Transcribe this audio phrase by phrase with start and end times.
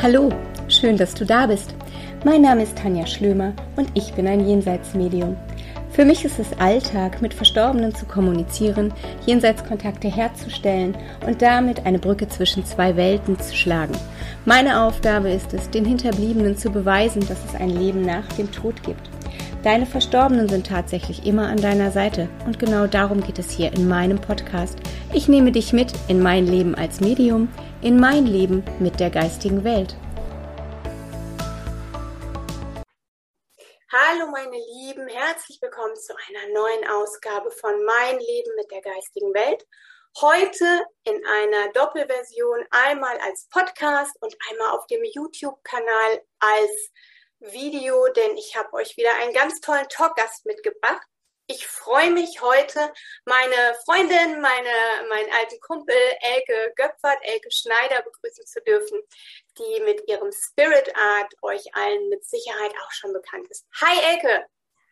[0.00, 0.30] Hallo,
[0.68, 1.74] schön, dass du da bist.
[2.24, 5.36] Mein Name ist Tanja Schlömer und ich bin ein Jenseitsmedium.
[5.90, 8.94] Für mich ist es Alltag, mit Verstorbenen zu kommunizieren,
[9.26, 10.96] Jenseitskontakte herzustellen
[11.26, 13.94] und damit eine Brücke zwischen zwei Welten zu schlagen.
[14.44, 18.80] Meine Aufgabe ist es, den Hinterbliebenen zu beweisen, dass es ein Leben nach dem Tod
[18.84, 19.10] gibt.
[19.64, 23.88] Deine Verstorbenen sind tatsächlich immer an deiner Seite und genau darum geht es hier in
[23.88, 24.78] meinem Podcast.
[25.12, 27.48] Ich nehme dich mit in mein Leben als Medium,
[27.82, 29.96] in mein Leben mit der geistigen Welt.
[33.90, 39.34] Hallo meine Lieben, herzlich willkommen zu einer neuen Ausgabe von Mein Leben mit der geistigen
[39.34, 39.66] Welt.
[40.20, 46.92] Heute in einer Doppelversion, einmal als Podcast und einmal auf dem YouTube-Kanal als
[47.40, 51.06] Video, denn ich habe euch wieder einen ganz tollen Talkgast mitgebracht.
[51.50, 52.92] Ich freue mich heute,
[53.24, 59.00] meine Freundin, meine, meinen alten Kumpel Elke Göpfert, Elke Schneider begrüßen zu dürfen,
[59.56, 63.64] die mit ihrem Spirit Art euch allen mit Sicherheit auch schon bekannt ist.
[63.80, 64.44] Hi Elke!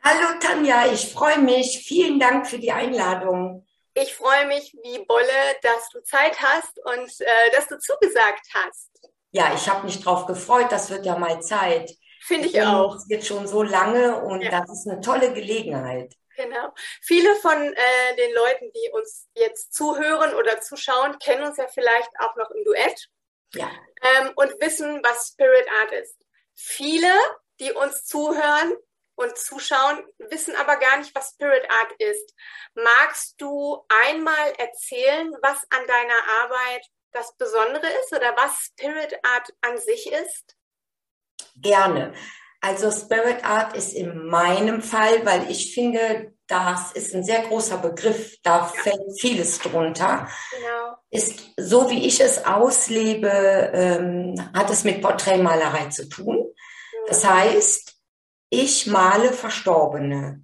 [0.02, 1.84] Hallo Tanja, ich freue mich.
[1.86, 3.66] Vielen Dank für die Einladung.
[3.92, 8.90] Ich freue mich wie Bolle, dass du Zeit hast und äh, dass du zugesagt hast.
[9.32, 10.70] Ja, ich habe mich drauf gefreut.
[10.70, 11.90] Das wird ja mal Zeit.
[12.26, 12.96] Finde ich auch.
[12.96, 14.50] Es wird schon so lange und ja.
[14.50, 16.12] das ist eine tolle Gelegenheit.
[16.36, 16.74] Genau.
[17.00, 22.10] Viele von äh, den Leuten, die uns jetzt zuhören oder zuschauen, kennen uns ja vielleicht
[22.18, 23.08] auch noch im Duett
[23.54, 23.70] ja.
[24.02, 26.16] ähm, und wissen, was Spirit Art ist.
[26.56, 27.12] Viele,
[27.60, 28.74] die uns zuhören
[29.14, 32.34] und zuschauen, wissen aber gar nicht, was Spirit Art ist.
[32.74, 39.48] Magst du einmal erzählen, was an deiner Arbeit das Besondere ist oder was Spirit Art
[39.60, 40.55] an sich ist?
[41.56, 42.12] Gerne.
[42.60, 47.78] Also Spirit Art ist in meinem Fall, weil ich finde, das ist ein sehr großer
[47.78, 50.28] Begriff, da fällt vieles drunter.
[50.50, 50.96] Genau.
[51.10, 53.28] Ist so wie ich es auslebe,
[53.72, 56.46] ähm, hat es mit Porträtmalerei zu tun.
[57.08, 57.94] Das heißt,
[58.50, 60.42] ich male Verstorbene.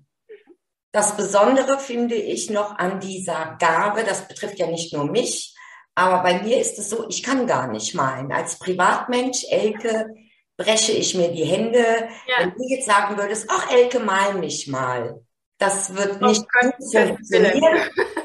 [0.93, 5.57] Das Besondere finde ich noch an dieser Gabe, das betrifft ja nicht nur mich,
[5.95, 8.33] aber bei mir ist es so, ich kann gar nicht malen.
[8.33, 10.15] Als Privatmensch, Elke,
[10.63, 12.09] breche ich mir die Hände.
[12.27, 12.41] Ja.
[12.41, 15.21] Wenn du jetzt sagen würdest, ach Elke, mal mich mal.
[15.59, 17.81] Das wird nicht funktionieren.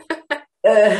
[0.63, 0.95] äh,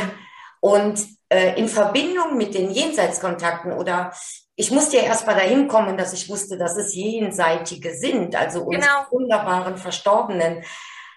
[0.60, 4.12] und äh, in Verbindung mit den Jenseitskontakten oder
[4.56, 8.64] ich musste ja erst mal dahin kommen, dass ich wusste, dass es Jenseitige sind, also
[8.64, 9.06] unsere genau.
[9.10, 10.64] wunderbaren Verstorbenen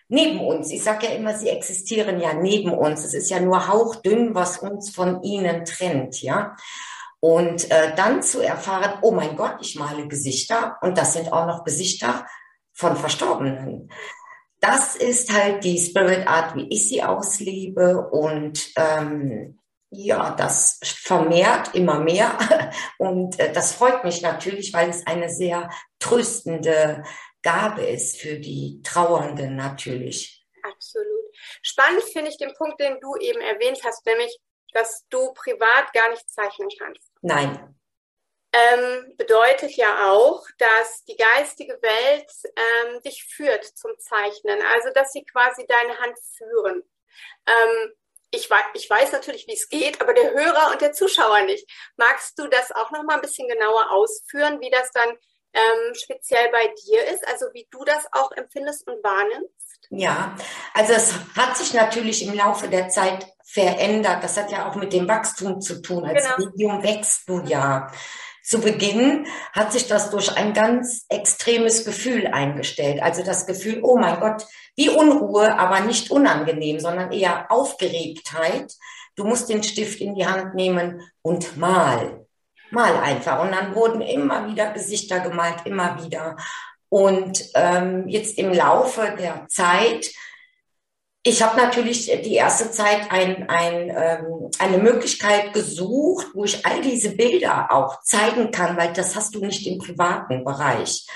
[0.09, 0.71] neben uns.
[0.71, 3.03] Ich sage ja immer, sie existieren ja neben uns.
[3.03, 6.55] Es ist ja nur hauchdünn, was uns von ihnen trennt, ja.
[7.21, 11.45] Und äh, dann zu erfahren, oh mein Gott, ich male Gesichter und das sind auch
[11.45, 12.25] noch Gesichter
[12.73, 13.91] von Verstorbenen.
[14.59, 19.59] Das ist halt die Spirit Art, wie ich sie auslebe und ähm,
[19.91, 22.37] ja, das vermehrt immer mehr
[22.97, 27.03] und äh, das freut mich natürlich, weil es eine sehr tröstende
[27.43, 30.43] Gabe ist für die Trauernden natürlich.
[30.63, 31.07] Absolut.
[31.61, 34.39] Spannend finde ich den Punkt, den du eben erwähnt hast, nämlich
[34.73, 37.10] dass du privat gar nicht zeichnen kannst.
[37.21, 37.75] Nein.
[38.53, 45.13] Ähm, bedeutet ja auch, dass die geistige Welt ähm, dich führt zum Zeichnen, also dass
[45.13, 46.83] sie quasi deine Hand führen.
[47.47, 47.93] Ähm,
[48.31, 51.65] ich, weiß, ich weiß natürlich, wie es geht, aber der Hörer und der Zuschauer nicht.
[51.95, 55.17] Magst du das auch noch mal ein bisschen genauer ausführen, wie das dann
[55.53, 59.70] ähm, speziell bei dir ist, also wie du das auch empfindest und wahrnimmst?
[59.89, 60.35] Ja,
[60.73, 64.23] also es hat sich natürlich im Laufe der Zeit verändert.
[64.23, 66.05] Das hat ja auch mit dem Wachstum zu tun.
[66.05, 66.49] Als genau.
[66.49, 67.91] Medium wächst du ja.
[68.43, 73.01] Zu Beginn hat sich das durch ein ganz extremes Gefühl eingestellt.
[73.01, 78.73] Also das Gefühl, oh mein Gott, wie Unruhe, aber nicht unangenehm, sondern eher Aufgeregtheit.
[79.15, 82.25] Du musst den Stift in die Hand nehmen und mal.
[82.71, 83.41] Mal einfach.
[83.41, 86.37] Und dann wurden immer wieder Gesichter gemalt, immer wieder.
[86.91, 90.11] Und ähm, jetzt im Laufe der Zeit,
[91.23, 96.81] ich habe natürlich die erste Zeit ein, ein, ähm, eine Möglichkeit gesucht, wo ich all
[96.81, 101.07] diese Bilder auch zeigen kann, weil das hast du nicht im privaten Bereich.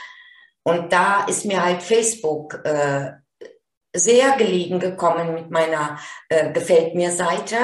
[0.64, 3.12] Und da ist mir halt Facebook äh,
[3.94, 6.00] sehr gelegen gekommen mit meiner
[6.30, 7.58] äh, Gefällt mir Seite.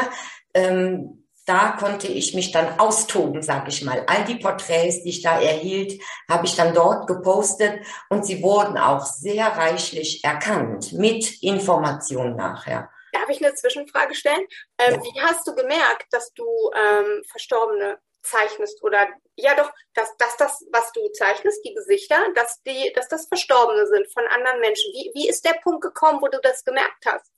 [0.54, 1.21] Ähm,
[1.52, 4.06] da konnte ich mich dann austoben, sag ich mal.
[4.08, 8.78] All die Porträts, die ich da erhielt, habe ich dann dort gepostet und sie wurden
[8.78, 12.90] auch sehr reichlich erkannt mit Informationen nachher.
[13.12, 14.46] Darf ich eine Zwischenfrage stellen?
[14.78, 15.02] Ähm, ja.
[15.02, 20.66] Wie hast du gemerkt, dass du ähm, Verstorbene zeichnest oder ja doch, dass, dass das,
[20.72, 24.94] was du zeichnest, die Gesichter, dass die, dass das Verstorbene sind von anderen Menschen.
[24.94, 27.30] Wie, wie ist der Punkt gekommen, wo du das gemerkt hast?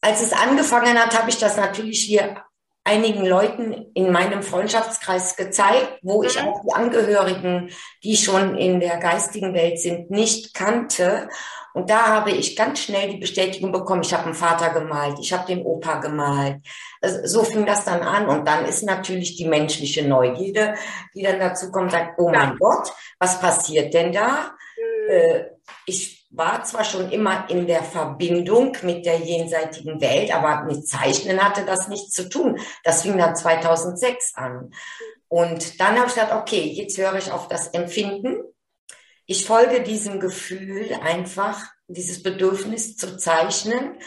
[0.00, 2.42] Als es angefangen hat, habe ich das natürlich hier
[2.84, 6.48] einigen Leuten in meinem Freundschaftskreis gezeigt, wo ich mhm.
[6.48, 7.70] auch die Angehörigen,
[8.02, 11.28] die schon in der geistigen Welt sind, nicht kannte.
[11.72, 15.32] Und da habe ich ganz schnell die Bestätigung bekommen, ich habe einen Vater gemalt, ich
[15.32, 16.58] habe den Opa gemalt.
[17.00, 18.28] Also so fing das dann an.
[18.28, 20.74] Und dann ist natürlich die menschliche Neugierde,
[21.14, 24.52] die dann dazu kommt, sagt, oh mein Gott, was passiert denn da?
[24.76, 25.10] Mhm.
[25.10, 25.44] Äh,
[25.86, 31.42] ich war zwar schon immer in der Verbindung mit der jenseitigen Welt, aber mit Zeichnen
[31.42, 32.58] hatte das nichts zu tun.
[32.82, 34.70] Das fing dann 2006 an.
[35.28, 38.42] Und dann habe ich gedacht, okay, jetzt höre ich auf das Empfinden.
[39.26, 43.98] Ich folge diesem Gefühl einfach, dieses Bedürfnis zu zeichnen.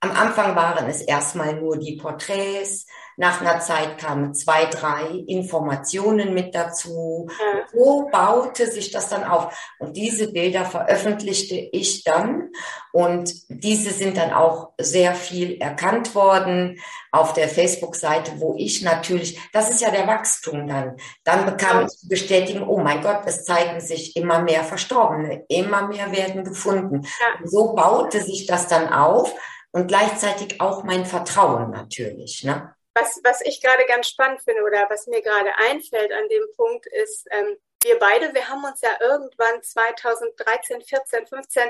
[0.00, 6.34] Am Anfang waren es erstmal nur die Porträts, nach einer Zeit kamen zwei, drei Informationen
[6.34, 7.28] mit dazu.
[7.28, 7.66] Ja.
[7.72, 9.56] So baute sich das dann auf.
[9.78, 12.50] Und diese Bilder veröffentlichte ich dann.
[12.92, 16.80] Und diese sind dann auch sehr viel erkannt worden
[17.12, 20.96] auf der Facebook-Seite, wo ich natürlich, das ist ja der Wachstum dann.
[21.22, 25.86] Dann bekam ich die Bestätigung, oh mein Gott, es zeigen sich immer mehr Verstorbene, immer
[25.88, 27.02] mehr werden gefunden.
[27.02, 27.46] Ja.
[27.46, 29.32] So baute sich das dann auf
[29.72, 32.44] und gleichzeitig auch mein Vertrauen natürlich.
[32.44, 32.74] Ne?
[32.94, 36.86] Was, was ich gerade ganz spannend finde oder was mir gerade einfällt an dem Punkt
[36.86, 41.62] ist, ähm, wir beide, wir haben uns ja irgendwann 2013, 14, 15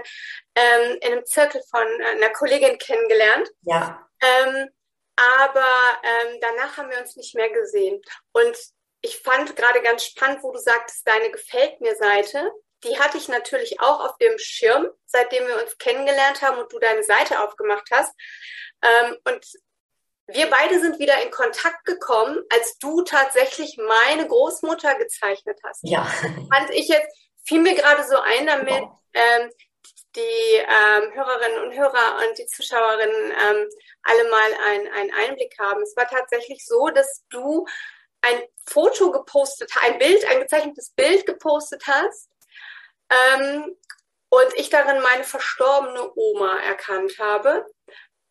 [0.55, 3.51] ähm, in einem Zirkel von einer Kollegin kennengelernt.
[3.63, 4.09] Ja.
[4.21, 4.69] Ähm,
[5.17, 5.67] aber
[6.03, 8.01] ähm, danach haben wir uns nicht mehr gesehen.
[8.33, 8.57] Und
[9.01, 12.51] ich fand gerade ganz spannend, wo du sagtest, deine gefällt mir Seite.
[12.85, 16.79] Die hatte ich natürlich auch auf dem Schirm, seitdem wir uns kennengelernt haben und du
[16.79, 18.15] deine Seite aufgemacht hast.
[18.83, 19.47] Ähm, und
[20.27, 25.81] wir beide sind wieder in Kontakt gekommen, als du tatsächlich meine Großmutter gezeichnet hast.
[25.83, 26.05] Ja.
[26.05, 29.51] Fand ich jetzt, fiel mir gerade so ein, damit ähm,
[30.17, 33.69] die ähm, Hörerinnen und Hörer und die Zuschauerinnen ähm,
[34.03, 34.51] alle mal
[34.95, 35.83] einen Einblick haben.
[35.83, 37.67] Es war tatsächlich so, dass du
[38.23, 42.31] ein Foto gepostet, ein Bild, ein gezeichnetes Bild gepostet hast
[43.11, 43.77] ähm,
[44.31, 47.67] und ich darin meine verstorbene Oma erkannt habe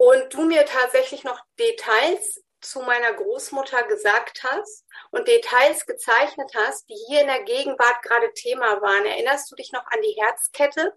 [0.03, 6.89] und du mir tatsächlich noch Details zu meiner Großmutter gesagt hast und Details gezeichnet hast,
[6.89, 9.05] die hier in der Gegenwart gerade Thema waren.
[9.05, 10.93] Erinnerst du dich noch an die Herzkette?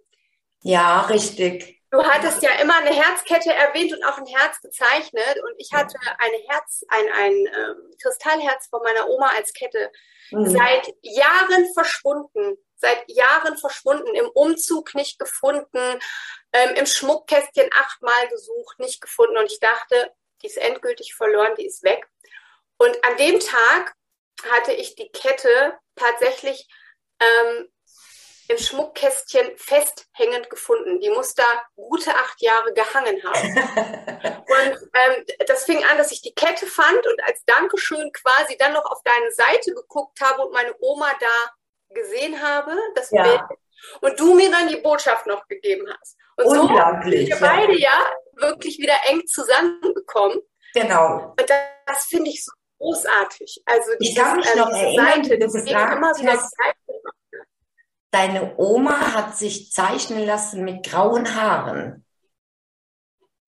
[0.62, 1.82] Ja, richtig.
[1.90, 5.96] Du hattest ja immer eine Herzkette erwähnt und auch ein Herz gezeichnet und ich hatte
[6.18, 9.90] eine Herz, ein, ein äh, Kristallherz von meiner Oma als Kette
[10.32, 10.46] mhm.
[10.46, 16.00] seit Jahren verschwunden seit Jahren verschwunden, im Umzug nicht gefunden,
[16.52, 19.36] ähm, im Schmuckkästchen achtmal gesucht, nicht gefunden.
[19.38, 20.12] Und ich dachte,
[20.42, 22.06] die ist endgültig verloren, die ist weg.
[22.78, 23.94] Und an dem Tag
[24.50, 26.68] hatte ich die Kette tatsächlich
[27.20, 27.68] ähm,
[28.48, 31.00] im Schmuckkästchen festhängend gefunden.
[31.00, 31.44] Die muss da
[31.74, 33.48] gute acht Jahre gehangen haben.
[34.46, 38.72] und ähm, das fing an, dass ich die Kette fand und als Dankeschön quasi dann
[38.72, 41.52] noch auf deine Seite geguckt habe und meine Oma da
[41.96, 43.22] gesehen habe, das ja.
[43.22, 43.40] Bild,
[44.00, 46.16] und du mir dann die Botschaft noch gegeben hast.
[46.36, 50.38] Und so sind wir beide ja wirklich wieder eng zusammengekommen.
[50.74, 51.34] Genau.
[51.38, 53.62] Und das, das finde ich so großartig.
[53.64, 53.92] Also
[54.56, 56.76] noch ähm, erinnern, Seite, das immer wieder Zeit
[58.10, 62.04] Deine Oma hat sich zeichnen lassen mit grauen Haaren.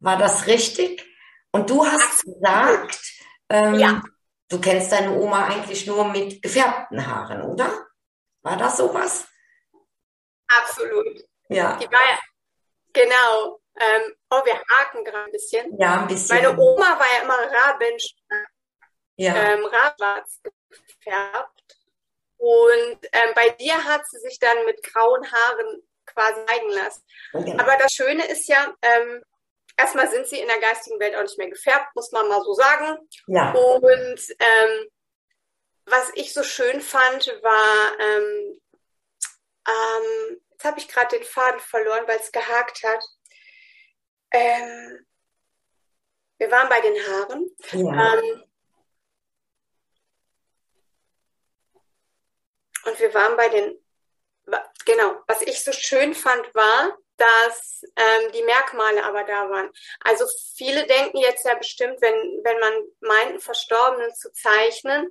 [0.01, 1.05] War das richtig?
[1.53, 3.01] Und du hast gesagt,
[3.49, 4.03] ähm, ja.
[4.49, 7.88] du kennst deine Oma eigentlich nur mit gefärbten Haaren, oder?
[8.49, 9.29] War das sowas?
[10.49, 11.23] Absolut.
[11.51, 11.77] Ja.
[11.77, 12.19] Die war ja,
[12.95, 13.61] genau.
[13.79, 15.79] Ähm, oh, wir haken gerade ein bisschen.
[15.79, 16.37] Ja, ein bisschen.
[16.37, 17.97] Meine Oma war ja immer Raben,
[19.17, 19.35] ja.
[19.35, 20.41] ähm, Rabenschwarz
[20.71, 21.63] gefärbt.
[22.39, 27.05] Und ähm, bei dir hat sie sich dann mit grauen Haaren quasi zeigen lassen.
[27.35, 27.57] Okay.
[27.59, 29.23] Aber das Schöne ist ja, ähm,
[29.77, 32.55] erstmal sind sie in der geistigen Welt auch nicht mehr gefärbt, muss man mal so
[32.55, 32.97] sagen.
[33.27, 33.53] Ja.
[33.53, 34.89] Und ähm,
[35.91, 38.61] was ich so schön fand, war, ähm,
[39.67, 43.05] ähm, jetzt habe ich gerade den Faden verloren, weil es gehakt hat.
[44.31, 45.07] Ähm,
[46.39, 47.57] wir waren bei den Haaren.
[47.73, 48.15] Ja.
[48.15, 48.45] Ähm,
[52.85, 53.85] und wir waren bei den,
[54.85, 59.71] genau, was ich so schön fand, war, dass ähm, die Merkmale aber da waren.
[60.01, 60.25] Also
[60.57, 62.15] viele denken jetzt ja bestimmt, wenn,
[62.45, 65.11] wenn man meint, einen Verstorbenen zu zeichnen,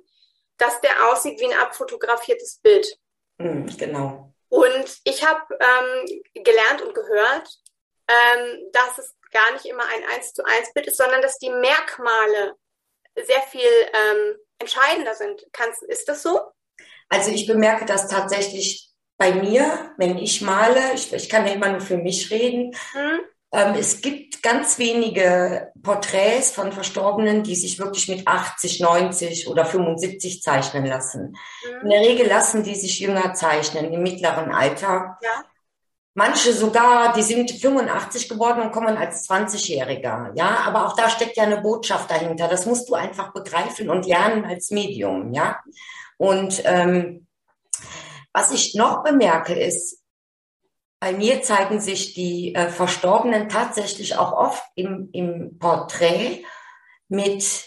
[0.58, 2.98] dass der aussieht wie ein abfotografiertes Bild.
[3.38, 4.32] Mhm, genau.
[4.48, 7.48] Und ich habe ähm, gelernt und gehört,
[8.08, 11.50] ähm, dass es gar nicht immer ein 1 zu 1 Bild ist, sondern dass die
[11.50, 12.54] Merkmale
[13.14, 15.46] sehr viel ähm, entscheidender sind.
[15.52, 16.40] Kannst, ist das so?
[17.08, 21.68] Also ich bemerke das tatsächlich bei mir, wenn ich male, ich, ich kann ja immer
[21.70, 23.20] nur für mich reden, mhm.
[23.52, 29.64] Ähm, es gibt ganz wenige Porträts von Verstorbenen, die sich wirklich mit 80, 90 oder
[29.64, 31.34] 75 zeichnen lassen.
[31.64, 31.80] Mhm.
[31.82, 35.18] In der Regel lassen die sich jünger zeichnen, im mittleren Alter.
[35.22, 35.44] Ja.
[36.14, 40.32] Manche sogar, die sind 85 geworden und kommen als 20-Jähriger.
[40.34, 42.48] Ja, aber auch da steckt ja eine Botschaft dahinter.
[42.48, 45.32] Das musst du einfach begreifen und lernen als Medium.
[45.32, 45.60] Ja,
[46.16, 47.28] und ähm,
[48.32, 49.97] was ich noch bemerke ist,
[51.00, 56.44] bei mir zeigen sich die äh, Verstorbenen tatsächlich auch oft im, im Porträt
[57.08, 57.64] mit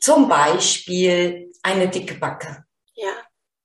[0.00, 2.64] zum Beispiel eine dicke Backe.
[2.94, 3.12] Ja.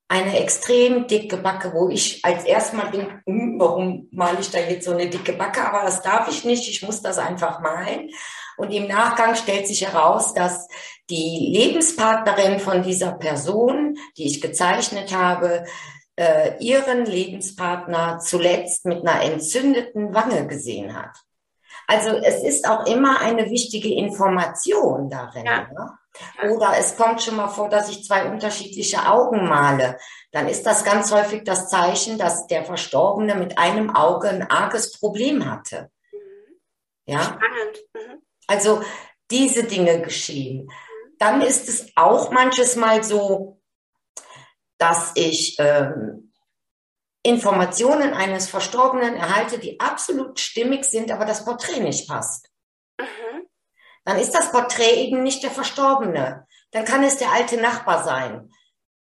[0.07, 4.85] Eine extrem dicke Backe, wo ich als erstmal denke, hm, warum male ich da jetzt
[4.85, 5.67] so eine dicke Backe?
[5.67, 8.09] Aber das darf ich nicht, ich muss das einfach malen.
[8.57, 10.67] Und im Nachgang stellt sich heraus, dass
[11.09, 15.65] die Lebenspartnerin von dieser Person, die ich gezeichnet habe,
[16.19, 21.15] äh, ihren Lebenspartner zuletzt mit einer entzündeten Wange gesehen hat.
[21.88, 25.45] Also es ist auch immer eine wichtige Information darin.
[25.45, 25.67] Ja.
[25.71, 25.97] Ne?
[26.51, 29.97] Oder es kommt schon mal vor, dass ich zwei unterschiedliche Augen male.
[30.31, 34.99] Dann ist das ganz häufig das Zeichen, dass der Verstorbene mit einem Auge ein arges
[34.99, 35.89] Problem hatte.
[36.11, 36.57] Mhm.
[37.05, 37.23] Ja.
[37.23, 37.77] Spannend.
[37.93, 38.21] Mhm.
[38.45, 38.81] Also
[39.31, 40.69] diese Dinge geschehen.
[41.17, 43.58] Dann ist es auch manches Mal so,
[44.79, 46.31] dass ich ähm,
[47.21, 52.50] Informationen eines Verstorbenen erhalte, die absolut stimmig sind, aber das Porträt nicht passt.
[52.98, 53.45] Mhm.
[54.05, 56.48] Dann ist das Porträt eben nicht der Verstorbene.
[56.71, 58.50] Dann kann es der alte Nachbar sein.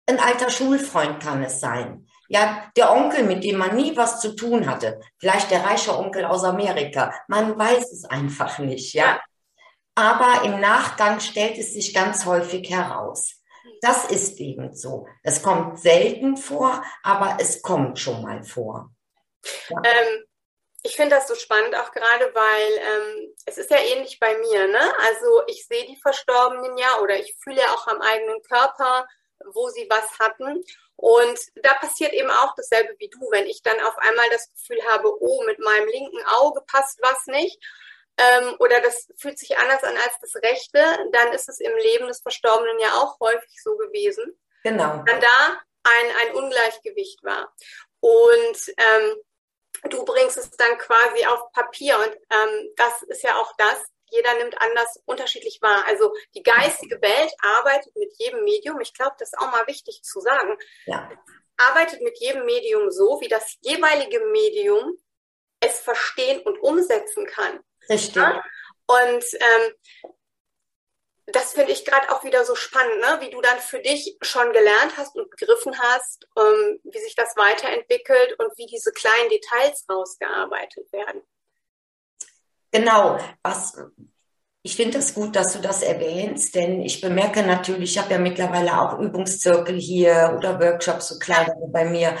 [0.06, 2.06] Ein alter Schulfreund kann es sein.
[2.28, 5.00] Ja, der Onkel, mit dem man nie was zu tun hatte.
[5.18, 7.12] Vielleicht der reiche Onkel aus Amerika.
[7.28, 9.20] Man weiß es einfach nicht, ja.
[9.94, 13.39] Aber im Nachgang stellt es sich ganz häufig heraus.
[13.80, 15.06] Das ist eben so.
[15.22, 18.90] Es kommt selten vor, aber es kommt schon mal vor.
[19.68, 19.76] Ja.
[19.84, 20.24] Ähm,
[20.82, 24.68] ich finde das so spannend, auch gerade weil ähm, es ist ja ähnlich bei mir.
[24.68, 24.92] Ne?
[25.06, 29.06] Also ich sehe die Verstorbenen ja oder ich fühle ja auch am eigenen Körper,
[29.52, 30.62] wo sie was hatten.
[30.96, 34.82] Und da passiert eben auch dasselbe wie du, wenn ich dann auf einmal das Gefühl
[34.90, 37.58] habe, oh, mit meinem linken Auge passt was nicht
[38.20, 40.78] ähm, oder das fühlt sich anders an als das Rechte,
[41.12, 44.38] dann ist es im Leben des Verstorbenen ja auch häufig so gewesen.
[44.62, 45.02] Genau.
[45.06, 47.52] Dann da ein, ein Ungleichgewicht war.
[48.00, 49.16] Und ähm,
[49.90, 54.34] du bringst es dann quasi auf Papier und ähm, das ist ja auch das, jeder
[54.34, 55.84] nimmt anders unterschiedlich wahr.
[55.86, 58.80] Also die geistige Welt arbeitet mit jedem Medium.
[58.80, 60.56] Ich glaube, das ist auch mal wichtig zu sagen.
[60.86, 61.10] Ja.
[61.56, 64.98] Arbeitet mit jedem Medium so, wie das jeweilige Medium
[65.60, 67.60] es verstehen und umsetzen kann.
[67.90, 68.16] Richtig.
[68.16, 68.42] Ja?
[68.86, 70.14] Und ähm,
[71.26, 73.18] das finde ich gerade auch wieder so spannend, ne?
[73.20, 77.36] wie du dann für dich schon gelernt hast und begriffen hast, ähm, wie sich das
[77.36, 81.22] weiterentwickelt und wie diese kleinen Details rausgearbeitet werden.
[82.72, 83.76] Genau, was
[84.62, 88.12] ich finde es das gut, dass du das erwähnst, denn ich bemerke natürlich, ich habe
[88.12, 92.14] ja mittlerweile auch Übungszirkel hier oder Workshops, so kleinere bei mir.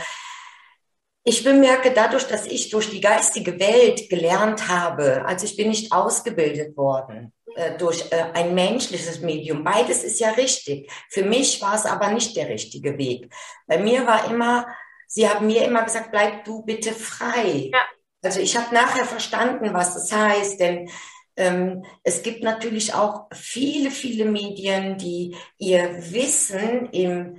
[1.30, 5.92] Ich bemerke dadurch, dass ich durch die geistige Welt gelernt habe, also ich bin nicht
[5.92, 9.62] ausgebildet worden äh, durch äh, ein menschliches Medium.
[9.62, 10.90] Beides ist ja richtig.
[11.08, 13.32] Für mich war es aber nicht der richtige Weg.
[13.68, 14.66] Bei mir war immer,
[15.06, 17.70] sie haben mir immer gesagt, bleib du bitte frei.
[17.72, 17.78] Ja.
[18.24, 20.90] Also ich habe nachher verstanden, was das heißt, denn
[21.36, 27.36] ähm, es gibt natürlich auch viele, viele Medien, die ihr Wissen im,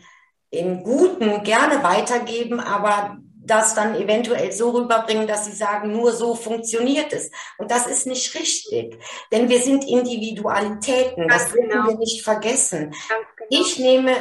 [0.49, 6.35] im Guten gerne weitergeben, aber das dann eventuell so rüberbringen, dass sie sagen, nur so
[6.35, 7.31] funktioniert es.
[7.57, 8.97] Und das ist nicht richtig,
[9.31, 11.87] denn wir sind Individualitäten, Ganz das dürfen genau.
[11.87, 12.91] wir nicht vergessen.
[12.91, 13.21] Genau.
[13.49, 14.15] Ich nehme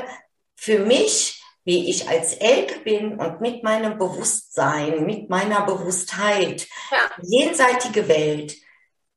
[0.57, 6.99] für mich, wie ich als Elke bin und mit meinem Bewusstsein, mit meiner Bewusstheit, ja.
[7.23, 8.57] jenseitige Welt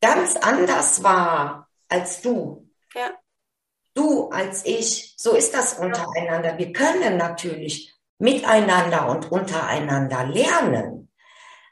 [0.01, 2.69] ganz anders wahr als du.
[2.93, 3.11] Ja.
[3.93, 6.57] Du als ich, so ist das untereinander.
[6.57, 11.09] Wir können natürlich miteinander und untereinander lernen.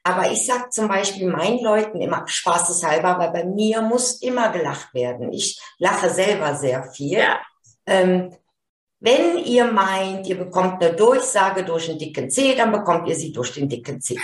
[0.04, 4.94] Aber ich sage zum Beispiel meinen Leuten immer spaßeshalber, weil bei mir muss immer gelacht
[4.94, 5.32] werden.
[5.32, 7.20] Ich lache selber sehr viel.
[7.20, 7.40] Ja.
[7.86, 8.36] Ähm,
[9.00, 13.32] wenn ihr meint, ihr bekommt eine Durchsage durch einen dicken C, dann bekommt ihr sie
[13.32, 14.20] durch den dicken C.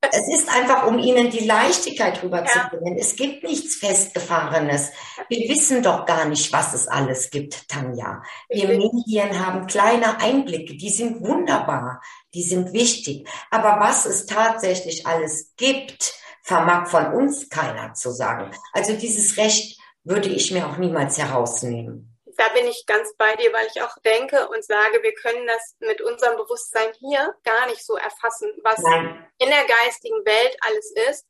[0.00, 2.96] es ist einfach, um Ihnen die Leichtigkeit rüberzubringen.
[2.96, 3.00] Ja.
[3.00, 4.90] Es gibt nichts Festgefahrenes.
[5.28, 8.22] Wir wissen doch gar nicht, was es alles gibt, Tanja.
[8.48, 12.00] Wir Medien haben kleine Einblicke, die sind wunderbar,
[12.34, 13.28] die sind wichtig.
[13.50, 18.50] Aber was es tatsächlich alles gibt, vermag von uns keiner zu sagen.
[18.72, 23.52] Also dieses Recht würde ich mir auch niemals herausnehmen da bin ich ganz bei dir,
[23.52, 27.84] weil ich auch denke und sage, wir können das mit unserem Bewusstsein hier gar nicht
[27.84, 29.28] so erfassen, was Nein.
[29.38, 31.26] in der geistigen Welt alles ist.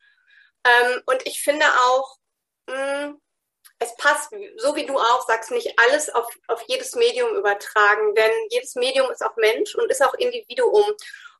[0.64, 2.16] Ähm, und ich finde auch,
[2.66, 3.20] mh, hm,
[3.78, 8.30] es passt, so wie du auch sagst, nicht alles auf, auf jedes Medium übertragen, denn
[8.50, 10.92] jedes Medium ist auch Mensch und ist auch Individuum.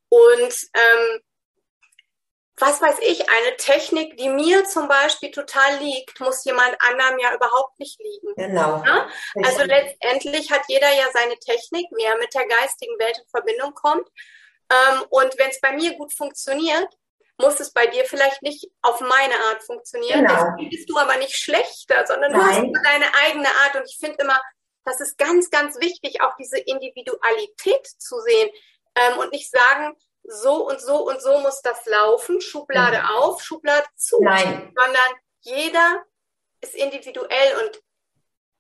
[0.09, 1.21] Und ähm,
[2.61, 7.35] was weiß ich, eine Technik, die mir zum Beispiel total liegt, muss jemand anderem ja
[7.35, 8.35] überhaupt nicht liegen.
[8.37, 8.83] Genau.
[8.85, 9.09] Ja?
[9.45, 13.75] Also letztendlich hat jeder ja seine Technik, wie er mit der geistigen Welt in Verbindung
[13.75, 14.09] kommt.
[14.71, 16.89] Ähm, und wenn es bei mir gut funktioniert,
[17.41, 20.27] muss es bei dir vielleicht nicht auf meine Art funktionieren.
[20.27, 20.35] Genau.
[20.35, 22.73] Deswegen bist du aber nicht schlechter, sondern Nein.
[22.73, 23.77] du hast deine eigene Art.
[23.77, 24.41] Und ich finde immer,
[24.85, 28.51] das ist ganz, ganz wichtig, auch diese Individualität zu sehen
[28.97, 29.95] ähm, und nicht sagen,
[30.29, 33.07] so und so und so muss das laufen, Schublade mhm.
[33.07, 34.73] auf, Schublade zu, Nein.
[34.77, 36.05] sondern jeder
[36.61, 37.83] ist individuell und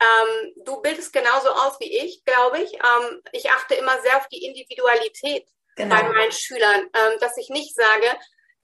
[0.01, 2.73] ähm, du bildest genauso aus wie ich, glaube ich.
[2.75, 5.97] Ähm, ich achte immer sehr auf die Individualität genau.
[5.97, 8.07] bei meinen Schülern, ähm, dass ich nicht sage,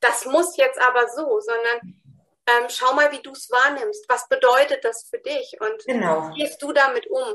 [0.01, 2.01] das muss jetzt aber so, sondern
[2.47, 4.05] ähm, schau mal, wie du es wahrnimmst.
[4.09, 5.57] Was bedeutet das für dich?
[5.61, 6.31] Und genau.
[6.31, 7.35] wie gehst du damit um?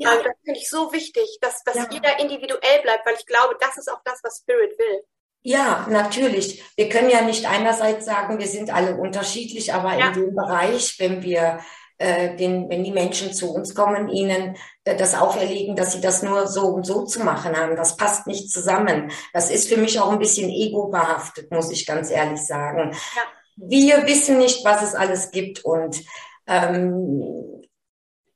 [0.00, 0.14] Ja.
[0.14, 1.88] Ähm, das finde ich so wichtig, dass, dass ja.
[1.90, 5.02] jeder individuell bleibt, weil ich glaube, das ist auch das, was Spirit will.
[5.42, 6.62] Ja, natürlich.
[6.76, 10.08] Wir können ja nicht einerseits sagen, wir sind alle unterschiedlich, aber ja.
[10.08, 11.60] in dem Bereich, wenn wir
[11.98, 16.22] äh, den, wenn die Menschen zu uns kommen, ihnen äh, das auferlegen, dass sie das
[16.22, 17.76] nur so und so zu machen haben.
[17.76, 19.10] Das passt nicht zusammen.
[19.32, 22.92] Das ist für mich auch ein bisschen ego behaftet, muss ich ganz ehrlich sagen.
[22.92, 23.22] Ja.
[23.56, 26.02] Wir wissen nicht, was es alles gibt und
[26.46, 27.59] ähm,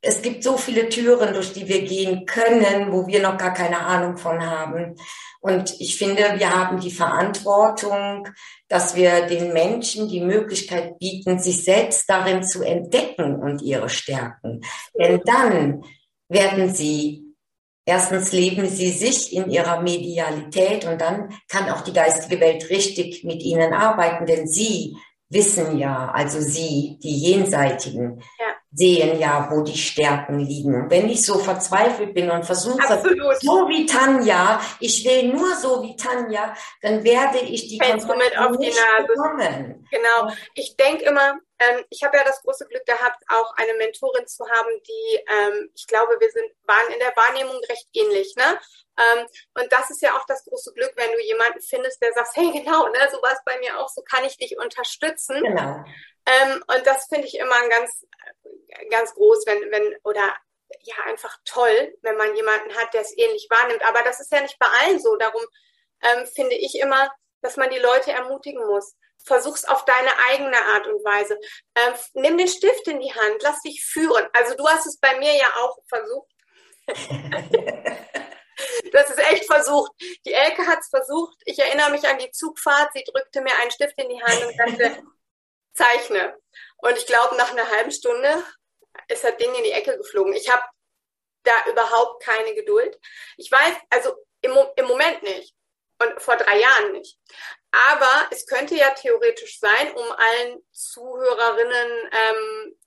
[0.04, 3.80] es gibt so viele Türen, durch die wir gehen können, wo wir noch gar keine
[3.80, 4.96] Ahnung von haben.
[5.40, 8.28] Und ich finde, wir haben die Verantwortung,
[8.68, 14.62] dass wir den Menschen die Möglichkeit bieten, sich selbst darin zu entdecken und ihre Stärken.
[14.98, 15.84] Denn dann
[16.28, 17.24] werden sie,
[17.86, 23.24] erstens leben sie sich in ihrer Medialität und dann kann auch die geistige Welt richtig
[23.24, 24.96] mit ihnen arbeiten, denn sie
[25.28, 30.74] wissen ja, also sie, die Jenseitigen, ja sehen ja, wo die Stärken liegen.
[30.74, 32.82] Und wenn ich so verzweifelt bin und versuche,
[33.40, 38.14] so wie Tanja, ich will nur so wie Tanja, dann werde ich die Fällst du
[38.14, 39.06] mit auf die Nase.
[39.06, 39.86] Bekommen.
[39.90, 40.32] Genau.
[40.54, 44.44] Ich denke immer, ähm, ich habe ja das große Glück gehabt, auch eine Mentorin zu
[44.44, 48.34] haben, die, ähm, ich glaube, wir sind, waren in der Wahrnehmung recht ähnlich.
[48.36, 48.58] Ne?
[48.96, 52.36] Ähm, und das ist ja auch das große Glück, wenn du jemanden findest, der sagt,
[52.36, 55.42] hey, genau, ne, so war es bei mir auch, so kann ich dich unterstützen.
[55.42, 55.84] Genau.
[56.26, 58.04] Ähm, und das finde ich immer ganz
[58.90, 60.34] ganz groß, wenn, wenn, oder
[60.82, 63.84] ja, einfach toll, wenn man jemanden hat, der es ähnlich wahrnimmt.
[63.86, 65.16] Aber das ist ja nicht bei allen so.
[65.16, 65.42] Darum
[66.02, 67.10] ähm, finde ich immer,
[67.42, 68.96] dass man die Leute ermutigen muss.
[69.24, 71.38] Versuch's auf deine eigene Art und Weise.
[71.74, 74.26] Ähm, nimm den Stift in die Hand, lass dich führen.
[74.32, 76.30] Also du hast es bei mir ja auch versucht.
[78.94, 79.92] hast es echt versucht.
[80.26, 81.36] Die Elke hat es versucht.
[81.44, 82.92] Ich erinnere mich an die Zugfahrt.
[82.94, 85.02] Sie drückte mir einen Stift in die Hand und sagte,
[85.74, 86.36] zeichne.
[86.78, 88.42] Und ich glaube, nach einer halben Stunde
[89.08, 90.32] ist das Ding in die Ecke geflogen.
[90.34, 90.64] Ich habe
[91.42, 92.98] da überhaupt keine Geduld.
[93.36, 95.54] Ich weiß, also im, im Moment nicht
[96.00, 97.18] und vor drei Jahren nicht.
[97.70, 102.78] Aber es könnte ja theoretisch sein, um allen Zuhörerinnen ähm,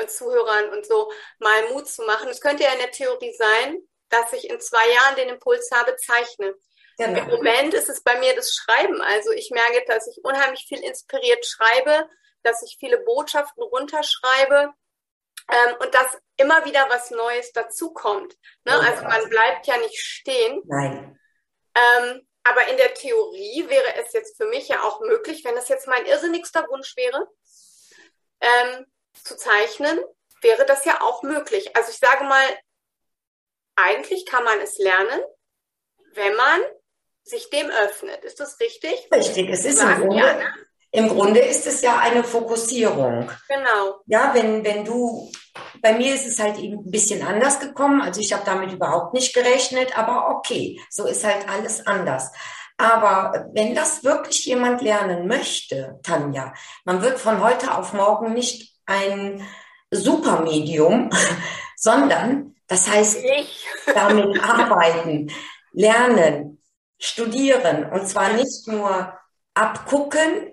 [0.00, 2.28] und Zuhörern und so mal Mut zu machen.
[2.28, 5.96] Es könnte ja in der Theorie sein, dass ich in zwei Jahren den Impuls habe,
[5.96, 6.54] zeichne.
[6.98, 7.20] Genau.
[7.20, 9.00] Im Moment ist es bei mir das Schreiben.
[9.00, 12.08] Also ich merke, dass ich unheimlich viel inspiriert schreibe,
[12.42, 14.72] dass ich viele Botschaften runterschreibe
[15.50, 18.36] ähm, und dass immer wieder was Neues dazukommt.
[18.64, 18.72] Ne?
[18.72, 20.62] Also man bleibt ja nicht stehen.
[20.66, 21.18] Nein.
[21.74, 25.68] Ähm, aber in der Theorie wäre es jetzt für mich ja auch möglich, wenn das
[25.68, 27.28] jetzt mein irrsinnigster Wunsch wäre,
[28.40, 28.86] ähm,
[29.22, 30.00] zu zeichnen,
[30.42, 31.74] wäre das ja auch möglich.
[31.76, 32.44] Also ich sage mal,
[33.76, 35.20] eigentlich kann man es lernen,
[36.14, 36.60] wenn man
[37.24, 38.24] sich dem öffnet.
[38.24, 39.08] Ist das richtig?
[39.12, 40.52] Richtig, es ist im Grunde, ja, ne?
[40.94, 43.30] Im Grunde ist es ja eine Fokussierung.
[43.48, 44.00] Genau.
[44.06, 45.32] Ja, wenn, wenn du,
[45.80, 48.02] bei mir ist es halt eben ein bisschen anders gekommen.
[48.02, 52.30] Also ich habe damit überhaupt nicht gerechnet, aber okay, so ist halt alles anders.
[52.76, 56.52] Aber wenn das wirklich jemand lernen möchte, Tanja,
[56.84, 59.46] man wird von heute auf morgen nicht ein
[59.90, 61.08] Supermedium,
[61.76, 63.66] sondern das heißt, ich.
[63.94, 65.30] damit arbeiten,
[65.72, 66.62] lernen,
[66.98, 69.12] studieren und zwar nicht nur
[69.54, 70.52] abgucken,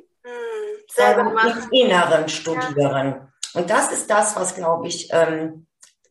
[0.96, 3.08] sondern im Inneren studieren.
[3.08, 3.30] Ja.
[3.54, 5.68] Und das ist das, was, glaube ich, ähm,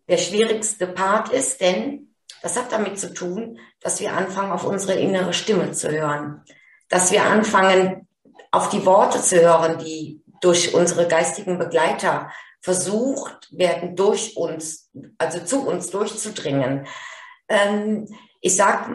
[0.09, 4.99] der schwierigste Part ist, denn das hat damit zu tun, dass wir anfangen, auf unsere
[4.99, 6.45] innere Stimme zu hören,
[6.89, 8.09] dass wir anfangen,
[8.51, 12.31] auf die Worte zu hören, die durch unsere geistigen Begleiter
[12.69, 16.87] versucht werden, durch uns, also zu uns durchzudringen.
[17.49, 18.07] Ähm,
[18.43, 18.91] ich sag,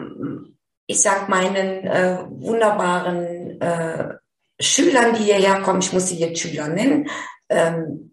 [0.86, 4.14] ich sag meinen äh, wunderbaren äh,
[4.60, 7.10] Schülern, die hierher kommen, ich muss sie jetzt Schüler nennen,
[7.48, 8.12] ähm,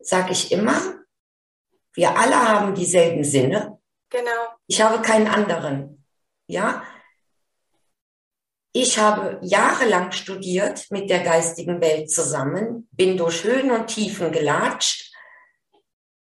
[0.00, 0.74] sage ich immer,
[1.94, 3.78] wir alle haben dieselben Sinne.
[4.10, 4.42] Genau.
[4.66, 6.04] Ich habe keinen anderen.
[6.48, 6.82] Ja.
[8.78, 15.14] Ich habe jahrelang studiert mit der geistigen Welt zusammen, bin durch Höhen und Tiefen gelatscht.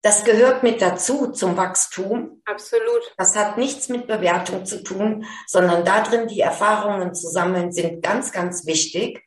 [0.00, 2.40] Das gehört mit dazu zum Wachstum.
[2.44, 3.12] Absolut.
[3.18, 8.30] Das hat nichts mit Bewertung zu tun, sondern darin die Erfahrungen zu sammeln sind ganz,
[8.30, 9.24] ganz wichtig.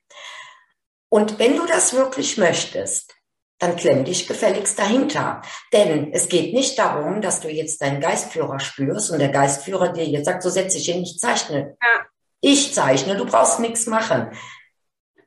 [1.10, 3.18] Und wenn du das wirklich möchtest,
[3.58, 5.42] dann klemm dich gefälligst dahinter.
[5.74, 10.06] Denn es geht nicht darum, dass du jetzt deinen Geistführer spürst und der Geistführer dir
[10.06, 11.76] jetzt sagt, so setze ich hin, ich zeichne.
[11.82, 12.09] Ja.
[12.42, 14.32] Ich zeichne, du brauchst nichts machen.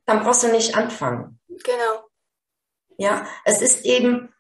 [0.06, 1.40] Dann brauchst du nicht anfangen.
[1.48, 2.08] Genau.
[2.98, 4.32] Ja, es ist eben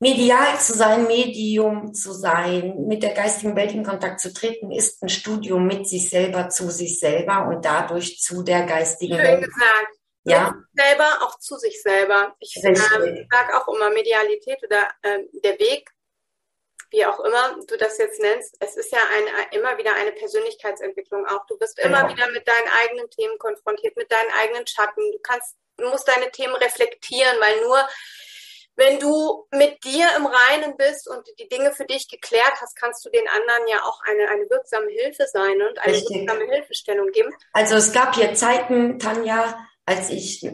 [0.00, 5.02] medial zu sein, Medium zu sein, mit der geistigen Welt in Kontakt zu treten, ist
[5.02, 9.44] ein Studium mit sich selber, zu sich selber und dadurch zu der geistigen Schön Welt.
[9.44, 9.98] Gesagt
[10.30, 10.54] ja.
[10.74, 12.34] selber, auch zu sich selber.
[12.38, 15.90] Ich ähm, sage auch immer Medialität oder ähm, der Weg,
[16.90, 21.26] wie auch immer du das jetzt nennst, es ist ja eine, immer wieder eine Persönlichkeitsentwicklung
[21.26, 21.46] auch.
[21.46, 22.14] Du bist immer genau.
[22.14, 25.02] wieder mit deinen eigenen Themen konfrontiert, mit deinen eigenen Schatten.
[25.12, 27.86] Du kannst, du musst deine Themen reflektieren, weil nur
[28.76, 33.04] wenn du mit dir im Reinen bist und die Dinge für dich geklärt hast, kannst
[33.04, 36.20] du den anderen ja auch eine, eine wirksame Hilfe sein und eine Richtig.
[36.20, 37.34] wirksame Hilfestellung geben.
[37.52, 40.46] Also es gab hier Zeiten, Tanja, als ich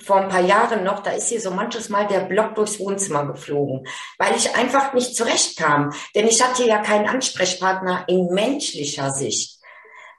[0.00, 3.26] vor ein paar Jahren noch, da ist hier so manches Mal der Block durchs Wohnzimmer
[3.26, 3.86] geflogen,
[4.18, 5.92] weil ich einfach nicht zurechtkam.
[6.14, 9.59] Denn ich hatte ja keinen Ansprechpartner in menschlicher Sicht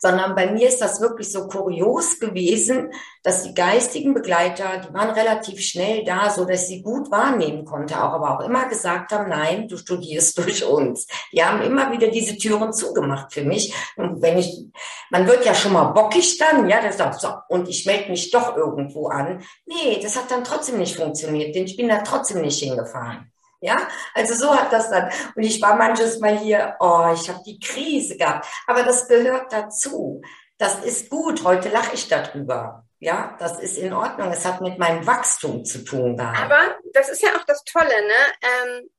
[0.02, 5.12] sondern bei mir ist das wirklich so kurios gewesen, dass die geistigen Begleiter, die waren
[5.12, 9.30] relativ schnell da, so dass sie gut wahrnehmen konnte, auch aber auch immer gesagt haben,
[9.30, 11.06] nein, du studierst durch uns.
[11.32, 13.76] Die haben immer wieder diese Türen zugemacht für mich.
[13.96, 14.66] Und wenn ich,
[15.12, 18.32] man wird ja schon mal bockig dann, ja, das sagt so, und ich melde mich
[18.32, 19.44] doch irgendwo an.
[19.68, 23.32] Nee, das hat dann trotzdem nicht funktioniert, denn ich bin da trotzdem nicht hingefahren.
[23.62, 25.12] Ja, also so hat das dann.
[25.36, 28.48] Und ich war manches Mal hier, oh, ich habe die Krise gehabt.
[28.66, 30.22] Aber das gehört dazu.
[30.58, 31.44] Das ist gut.
[31.44, 32.86] Heute lache ich darüber.
[33.00, 34.32] Ja, das ist in Ordnung.
[34.32, 36.40] Es hat mit meinem Wachstum zu tun gehabt.
[36.40, 38.14] Aber das ist ja auch das Tolle, ne?
[38.42, 38.90] Ähm,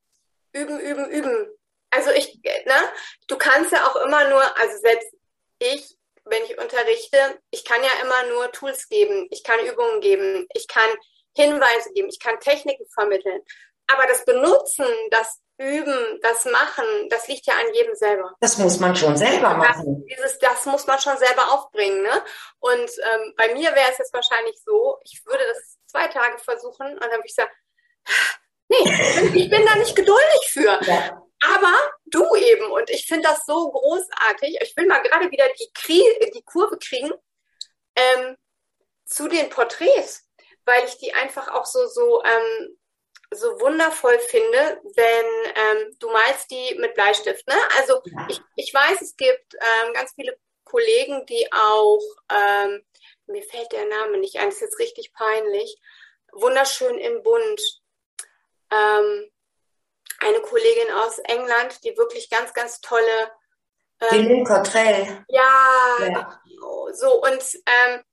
[0.53, 1.47] üben, üben, üben.
[1.89, 2.73] Also ich, ne?
[3.27, 5.09] Du kannst ja auch immer nur, also selbst
[5.59, 7.17] ich, wenn ich unterrichte,
[7.51, 9.27] ich kann ja immer nur Tools geben.
[9.29, 10.47] Ich kann Übungen geben.
[10.53, 10.89] Ich kann
[11.35, 12.07] Hinweise geben.
[12.09, 13.41] Ich kann Techniken vermitteln.
[13.87, 18.35] Aber das Benutzen, das Üben, das Machen, das liegt ja an jedem selber.
[18.39, 20.03] Das muss man schon selber machen.
[20.07, 22.01] Das, dieses, das muss man schon selber aufbringen.
[22.01, 22.23] Ne?
[22.59, 26.93] Und ähm, bei mir wäre es jetzt wahrscheinlich so, ich würde das zwei Tage versuchen
[26.93, 27.51] und dann würde ich sagen,
[28.69, 30.79] nee, ich bin da nicht geduldig für.
[30.81, 31.21] Ja.
[31.55, 31.73] Aber
[32.05, 34.57] du eben, und ich finde das so großartig.
[34.61, 37.11] Ich will mal gerade wieder die, Krie die Kurve kriegen
[37.95, 38.37] ähm,
[39.05, 40.27] zu den Porträts,
[40.65, 42.77] weil ich die einfach auch so, so ähm,
[43.35, 47.47] so wundervoll finde, wenn ähm, du malst die mit Bleistift.
[47.47, 47.55] Ne?
[47.77, 52.83] Also ich, ich weiß, es gibt ähm, ganz viele Kollegen, die auch, ähm,
[53.27, 55.79] mir fällt der Name nicht ein, das ist jetzt richtig peinlich,
[56.31, 57.61] wunderschön im Bund.
[58.71, 59.29] Ähm,
[60.19, 63.31] eine Kollegin aus England, die wirklich ganz, ganz tolle.
[64.11, 65.25] Ähm, Lynn Cottrell.
[65.27, 66.41] Ja, ja,
[66.93, 68.03] so und ähm,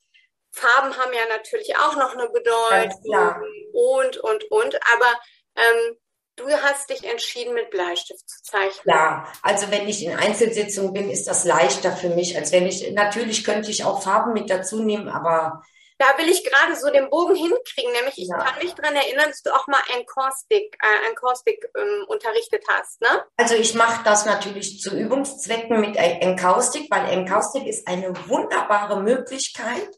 [0.53, 3.35] Farben haben ja natürlich auch noch eine Bedeutung
[3.73, 4.75] und, und, und.
[4.93, 5.21] Aber
[5.57, 5.97] ähm,
[6.37, 8.95] du hast dich entschieden, mit Bleistift zu zeichnen.
[8.97, 12.91] Ja, also wenn ich in Einzelsitzungen bin, ist das leichter für mich, als wenn ich,
[12.93, 15.63] natürlich könnte ich auch Farben mit dazu nehmen, aber
[16.01, 18.39] da will ich gerade so den Bogen hinkriegen, nämlich ich ja.
[18.39, 23.23] kann mich daran erinnern, dass du auch mal Encaustic, äh, Encaustic ähm, unterrichtet hast, ne?
[23.37, 29.91] Also ich mache das natürlich zu Übungszwecken mit Encaustic, weil Encaustic ist eine wunderbare Möglichkeit,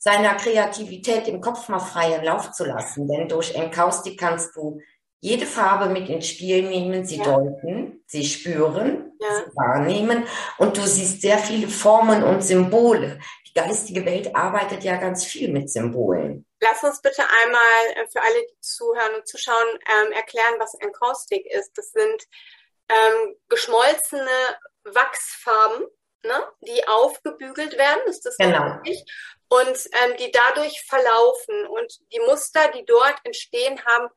[0.00, 3.06] seiner Kreativität im Kopf mal freien Lauf zu lassen.
[3.06, 4.80] Denn durch Enkaustik kannst du
[5.20, 7.24] jede Farbe mit ins Spiel nehmen, sie ja.
[7.24, 9.28] deuten, sie spüren, ja.
[9.36, 13.20] sie wahrnehmen und du siehst sehr viele Formen und Symbole.
[13.46, 16.46] Die geistige Welt arbeitet ja ganz viel mit Symbolen.
[16.62, 19.68] Lass uns bitte einmal äh, für alle, die zuhören und zuschauen,
[20.02, 21.76] ähm, erklären, was Enkaustik ist.
[21.76, 22.26] Das sind
[22.88, 24.30] ähm, geschmolzene
[24.84, 25.86] Wachsfarben,
[26.22, 28.00] ne, die aufgebügelt werden.
[28.06, 28.78] Ist das genau.
[28.78, 29.04] richtig?
[29.50, 34.08] Und ähm, die dadurch verlaufen und die Muster, die dort entstehen haben.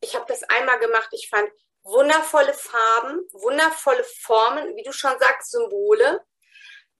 [0.00, 1.08] Ich habe das einmal gemacht.
[1.12, 1.50] Ich fand
[1.82, 6.20] wundervolle Farben, wundervolle Formen, wie du schon sagst, Symbole,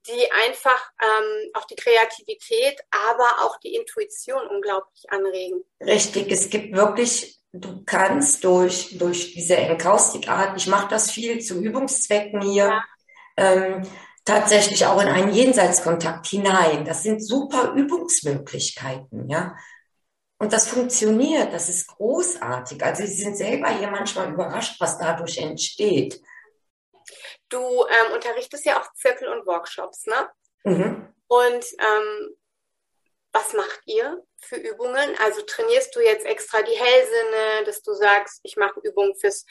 [0.09, 5.63] die einfach ähm, auch die Kreativität, aber auch die Intuition unglaublich anregen.
[5.81, 11.63] Richtig, es gibt wirklich, du kannst durch, durch diese Enkaustikart, ich mache das viel zu
[11.63, 12.85] Übungszwecken hier, ja.
[13.37, 13.83] ähm,
[14.29, 16.85] tatsächlich auch in einen Jenseitskontakt hinein.
[16.85, 19.57] Das sind super Übungsmöglichkeiten, ja.
[20.39, 22.85] Und das funktioniert, das ist großartig.
[22.85, 26.21] Also Sie sind selber hier manchmal überrascht, was dadurch entsteht.
[27.49, 30.31] Du ähm, unterrichtest ja auch Zirkel und Workshops, ne?
[30.65, 31.15] Mhm.
[31.27, 32.37] Und ähm,
[33.33, 35.17] was macht ihr für Übungen?
[35.25, 39.45] Also trainierst du jetzt extra die Hellsinne, dass du sagst, ich mache Übungen fürs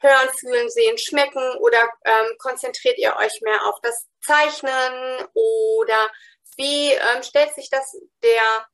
[0.00, 6.10] Hören, Fühlen, Sehen, Schmecken oder ähm, konzentriert ihr euch mehr auf das Zeichnen oder
[6.56, 8.66] wie ähm, stellt sich das der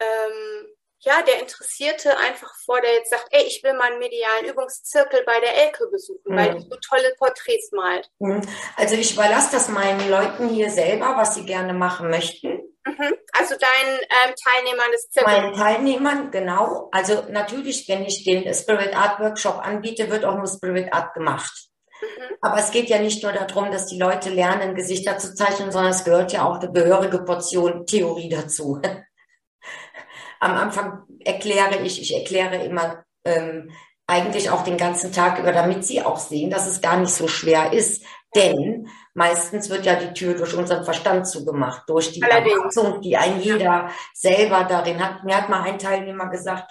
[0.00, 0.66] ähm,
[1.00, 5.22] ja, der Interessierte einfach vor, der jetzt sagt, ey, ich will mal einen medialen Übungszirkel
[5.24, 6.36] bei der Elke besuchen, mhm.
[6.36, 8.10] weil die so tolle Porträts malt.
[8.18, 8.42] Mhm.
[8.76, 12.55] Also ich überlasse das meinen Leuten hier selber, was sie gerne machen möchten.
[12.86, 13.14] Mhm.
[13.32, 15.36] Also deinen ähm, Teilnehmern des Zirkels?
[15.36, 16.88] Meinen Teilnehmern, genau.
[16.92, 21.68] Also natürlich, wenn ich den Spirit Art Workshop anbiete, wird auch nur Spirit Art gemacht.
[22.00, 22.36] Mhm.
[22.40, 25.90] Aber es geht ja nicht nur darum, dass die Leute lernen, Gesichter zu zeichnen, sondern
[25.90, 28.80] es gehört ja auch eine gehörige Portion Theorie dazu.
[30.40, 33.72] Am Anfang erkläre ich, ich erkläre immer ähm,
[34.06, 37.26] eigentlich auch den ganzen Tag über, damit sie auch sehen, dass es gar nicht so
[37.26, 38.04] schwer ist.
[38.36, 43.40] Denn meistens wird ja die Tür durch unseren Verstand zugemacht, durch die Erwartung, die ein
[43.40, 45.24] jeder selber darin hat.
[45.24, 46.70] Mir hat mal ein Teilnehmer gesagt,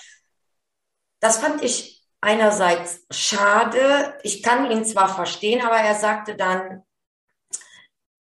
[1.19, 4.17] das fand ich einerseits schade.
[4.21, 6.83] Ich kann ihn zwar verstehen, aber er sagte dann,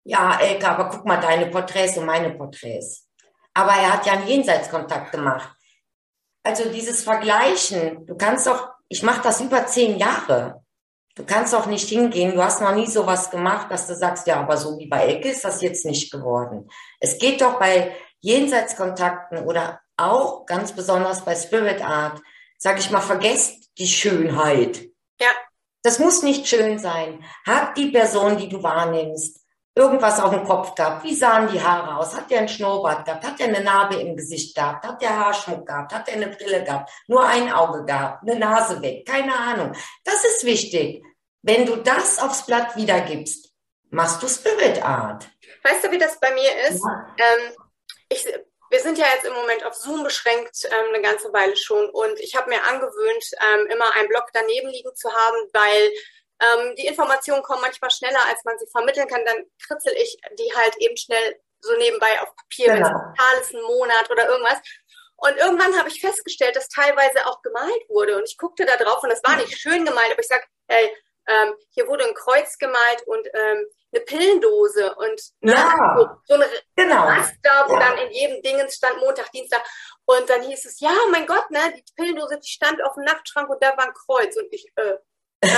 [0.03, 3.07] ja, Elke, aber guck mal deine Porträts und meine Porträts.
[3.53, 5.53] Aber er hat ja einen Jenseitskontakt gemacht.
[6.43, 10.63] Also dieses Vergleichen, du kannst doch, ich mache das über zehn Jahre.
[11.17, 14.39] Du kannst doch nicht hingehen, du hast noch nie sowas gemacht, dass du sagst, ja,
[14.39, 16.69] aber so wie bei Ecke ist das jetzt nicht geworden.
[16.99, 22.21] Es geht doch bei Jenseitskontakten oder auch ganz besonders bei Spirit Art,
[22.59, 24.89] sag ich mal, vergesst die Schönheit.
[25.19, 25.29] Ja.
[25.81, 27.23] Das muss nicht schön sein.
[27.47, 29.39] Hat die Person, die du wahrnimmst,
[29.73, 31.03] irgendwas auf dem Kopf gehabt?
[31.03, 32.15] Wie sahen die Haare aus?
[32.15, 33.25] Hat der einen Schnurrbart gehabt?
[33.25, 34.85] Hat der eine Narbe im Gesicht gehabt?
[34.85, 35.93] Hat der Haarschmuck gehabt?
[35.93, 36.91] Hat der eine Brille gehabt?
[37.07, 38.21] Nur ein Auge gehabt?
[38.21, 39.07] Eine Nase weg?
[39.07, 39.71] Keine Ahnung.
[40.03, 41.03] Das ist wichtig.
[41.47, 43.53] Wenn du das aufs Blatt wiedergibst,
[43.89, 45.29] machst du Spirit Art.
[45.63, 46.83] Weißt du, wie das bei mir ist?
[46.83, 47.15] Ja.
[47.17, 47.55] Ähm,
[48.09, 48.25] ich,
[48.69, 51.89] wir sind ja jetzt im Moment auf Zoom beschränkt, ähm, eine ganze Weile schon.
[51.89, 55.89] Und ich habe mir angewöhnt, ähm, immer einen Block daneben liegen zu haben, weil
[56.41, 59.23] ähm, die Informationen kommen manchmal schneller, als man sie vermitteln kann.
[59.25, 62.89] Dann kritzel ich die halt eben schnell so nebenbei auf Papier, genau.
[62.89, 64.59] wenn es ein ist, ein Monat oder irgendwas.
[65.15, 68.17] Und irgendwann habe ich festgestellt, dass teilweise auch gemalt wurde.
[68.17, 70.91] Und ich guckte da drauf und das war nicht schön gemalt, aber ich sag, hey,
[71.27, 76.33] ähm, hier wurde ein Kreuz gemalt und ähm, eine Pillendose und ne, ja, so, so
[76.33, 77.03] eine genau.
[77.03, 77.79] Raster, wo ja.
[77.79, 79.63] dann in jedem Dingens stand Montag, Dienstag.
[80.05, 83.49] Und dann hieß es, ja, mein Gott, ne, die Pillendose, die stand auf dem Nachtschrank
[83.49, 84.35] und da war ein Kreuz.
[84.37, 84.97] Und ich, äh,
[85.43, 85.53] ja,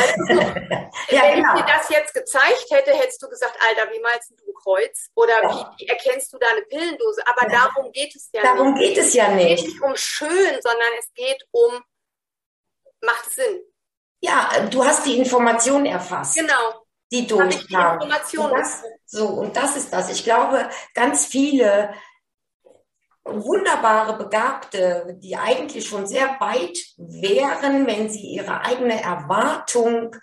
[1.09, 1.55] Wenn genau.
[1.55, 5.09] ich dir das jetzt gezeigt hätte, hättest du gesagt, Alter, wie malst du ein Kreuz?
[5.15, 5.49] Oder ja.
[5.49, 7.25] wie, wie, erkennst du da eine Pillendose?
[7.25, 7.59] Aber ja.
[7.59, 8.81] darum geht es ja darum nicht.
[8.81, 9.51] Darum geht es ja nicht.
[9.51, 11.81] Es geht nicht um schön, sondern es geht um,
[13.01, 13.63] macht Sinn.
[14.21, 16.35] Ja, du hast die Information erfasst.
[16.35, 16.85] Genau.
[17.11, 18.01] Die durchkam.
[18.01, 20.11] Und das, so, und das ist das.
[20.11, 21.93] Ich glaube, ganz viele
[23.23, 30.15] wunderbare Begabte, die eigentlich schon sehr weit wären, wenn sie ihre eigene Erwartung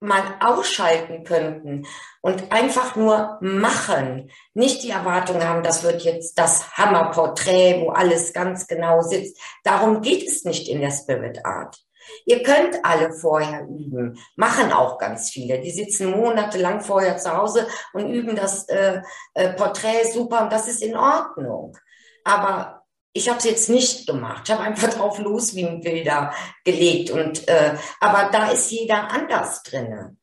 [0.00, 1.86] mal ausschalten könnten
[2.20, 8.34] und einfach nur machen, nicht die Erwartung haben, das wird jetzt das Hammerporträt, wo alles
[8.34, 9.40] ganz genau sitzt.
[9.64, 11.85] Darum geht es nicht in der Spirit Art.
[12.24, 15.60] Ihr könnt alle vorher üben, machen auch ganz viele.
[15.60, 19.00] Die sitzen monatelang vorher zu Hause und üben das äh,
[19.34, 21.76] äh, Porträt super und das ist in Ordnung.
[22.24, 24.42] Aber ich habe es jetzt nicht gemacht.
[24.44, 26.32] Ich habe einfach drauf los wie ein Bilder
[26.64, 27.10] gelegt.
[27.10, 30.16] Und äh, aber da ist jeder anders drinne.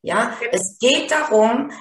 [0.00, 1.72] Ja, es geht darum,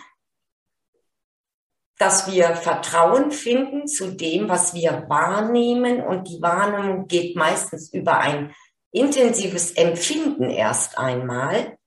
[1.97, 6.01] dass wir Vertrauen finden zu dem, was wir wahrnehmen.
[6.03, 8.53] Und die Wahrnehmung geht meistens über ein
[8.91, 11.77] intensives Empfinden erst einmal.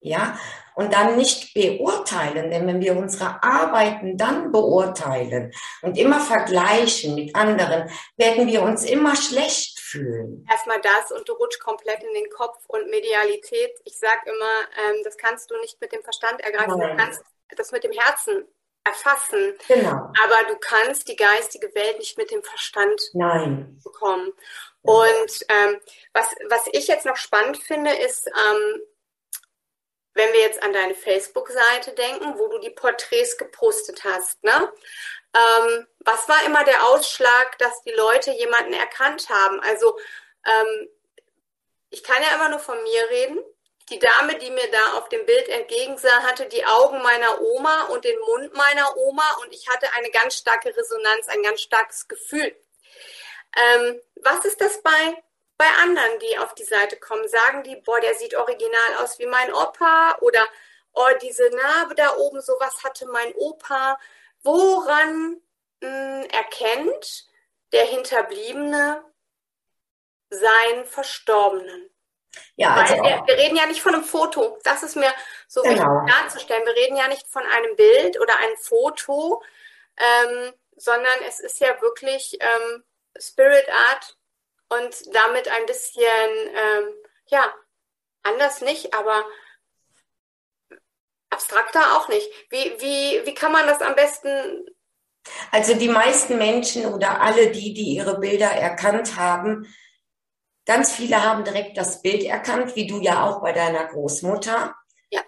[0.00, 0.36] Ja,
[0.74, 2.50] und dann nicht beurteilen.
[2.50, 8.84] Denn wenn wir unsere Arbeiten dann beurteilen und immer vergleichen mit anderen, werden wir uns
[8.84, 10.46] immer schlecht fühlen.
[10.50, 13.72] Erstmal das und du rutschst komplett in den Kopf und Medialität.
[13.84, 16.96] Ich sage immer, ähm, das kannst du nicht mit dem Verstand ergreifen, Nein.
[16.96, 17.22] du kannst
[17.56, 18.44] das mit dem Herzen
[18.84, 19.54] erfassen.
[19.68, 19.90] Genau.
[19.90, 23.78] Aber du kannst die geistige Welt nicht mit dem Verstand Nein.
[23.84, 24.32] bekommen.
[24.82, 25.80] Und ähm,
[26.12, 28.80] was, was ich jetzt noch spannend finde, ist, ähm,
[30.14, 34.72] wenn wir jetzt an deine Facebook-Seite denken, wo du die Porträts gepostet hast, ne?
[35.34, 39.60] Ähm, was war immer der Ausschlag, dass die Leute jemanden erkannt haben?
[39.60, 39.98] Also
[40.46, 40.88] ähm,
[41.90, 43.38] ich kann ja immer nur von mir reden.
[43.90, 48.04] die Dame, die mir da auf dem Bild entgegensah, hatte die Augen meiner Oma und
[48.04, 52.56] den Mund meiner Oma und ich hatte eine ganz starke Resonanz, ein ganz starkes Gefühl.
[53.56, 55.22] Ähm, was ist das bei,
[55.56, 57.28] bei anderen, die auf die Seite kommen?
[57.28, 60.46] Sagen die, boah, der sieht original aus wie mein Opa oder
[60.94, 63.98] oh, diese Narbe da oben, sowas hatte mein Opa.
[64.42, 65.40] Woran
[65.80, 67.26] mh, hm, erkennt
[67.72, 69.04] der Hinterbliebene
[70.30, 71.88] seinen Verstorbenen?
[72.56, 74.58] Ja, also wir, wir, reden ja nicht von einem Foto.
[74.64, 75.12] Das ist mir
[75.48, 76.02] so genau.
[76.02, 76.64] wichtig darzustellen.
[76.64, 79.42] Wir reden ja nicht von einem Bild oder einem Foto,
[79.98, 82.84] ähm, sondern es ist ja wirklich ähm,
[83.18, 84.16] Spirit Art
[84.68, 86.94] und damit ein bisschen, ähm,
[87.26, 87.52] ja,
[88.22, 89.24] anders nicht, aber
[91.30, 92.28] abstrakter auch nicht.
[92.50, 94.66] Wie, wie, wie kann man das am besten?
[95.50, 99.66] Also die meisten Menschen oder alle die, die ihre Bilder erkannt haben,
[100.64, 104.74] Ganz viele haben direkt das Bild erkannt, wie du ja auch bei deiner Großmutter.
[105.10, 105.22] Ja.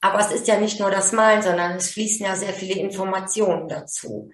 [0.00, 3.68] Aber es ist ja nicht nur das Malen, sondern es fließen ja sehr viele Informationen
[3.68, 4.30] dazu.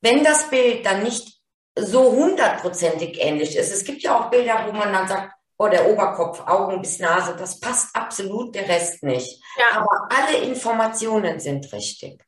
[0.00, 1.37] Wenn das Bild dann nicht
[1.78, 5.88] so hundertprozentig ähnlich ist, es gibt ja auch Bilder, wo man dann sagt, oh, der
[5.88, 9.42] Oberkopf, Augen bis Nase, das passt absolut, der Rest nicht.
[9.58, 9.80] Ja.
[9.80, 12.22] Aber alle Informationen sind richtig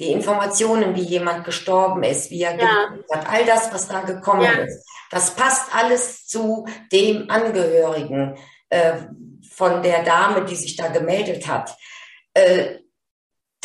[0.00, 2.90] die Informationen, wie jemand gestorben ist, wie er ja.
[3.12, 4.50] hat, all das, was da gekommen ja.
[4.64, 8.36] ist, das passt alles zu dem Angehörigen
[8.70, 8.94] äh,
[9.50, 11.76] von der Dame, die sich da gemeldet hat.
[12.32, 12.78] Äh,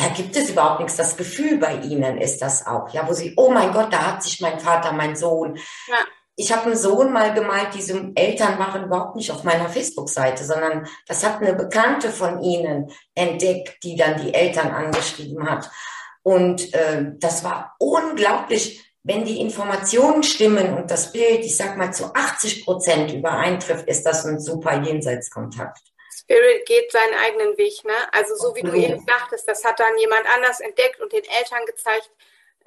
[0.00, 0.96] da gibt es überhaupt nichts.
[0.96, 4.22] Das Gefühl bei ihnen ist das auch, ja, wo sie, oh mein Gott, da hat
[4.22, 5.56] sich mein Vater, mein Sohn.
[5.88, 5.96] Ja.
[6.36, 10.88] Ich habe einen Sohn mal gemalt, diese Eltern waren überhaupt nicht auf meiner Facebook-Seite, sondern
[11.06, 15.70] das hat eine Bekannte von ihnen entdeckt, die dann die Eltern angeschrieben hat.
[16.22, 21.92] Und äh, das war unglaublich, wenn die Informationen stimmen und das Bild, ich sag mal,
[21.92, 25.89] zu 80 Prozent übereintrifft, ist das ein super Jenseitskontakt.
[26.30, 28.12] Spirit geht seinen eigenen Weg, ne?
[28.12, 31.66] Also so wie du eben dachtest, das hat dann jemand anders entdeckt und den Eltern
[31.66, 32.10] gezeigt.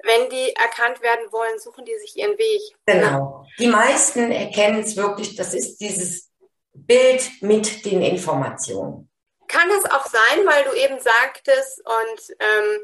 [0.02, 2.60] Wenn die erkannt werden wollen, suchen die sich ihren Weg.
[2.84, 3.46] Genau.
[3.58, 6.30] Die meisten erkennen es wirklich, das ist dieses
[6.74, 9.08] Bild mit den Informationen.
[9.48, 12.80] Kann das auch sein, weil du eben sagtest und ähm,